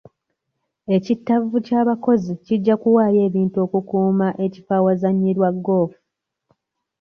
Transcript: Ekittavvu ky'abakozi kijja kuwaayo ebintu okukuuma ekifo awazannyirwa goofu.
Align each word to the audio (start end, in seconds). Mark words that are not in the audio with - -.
Ekittavvu 0.95 1.57
ky'abakozi 1.65 2.33
kijja 2.45 2.75
kuwaayo 2.81 3.19
ebintu 3.27 3.57
okukuuma 3.65 4.27
ekifo 4.45 4.71
awazannyirwa 4.79 5.49
goofu. 5.65 5.99